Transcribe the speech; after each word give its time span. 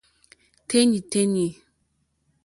Téɲítéɲí. 0.67 1.47